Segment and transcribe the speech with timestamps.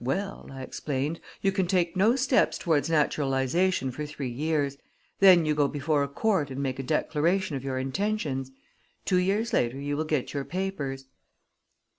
[0.00, 4.76] "Well," I explained, "you can take no steps toward naturalization for three years.
[5.20, 8.50] Then you go before a court and make a declaration of your intentions.
[9.06, 11.06] Two years later, you will get your papers."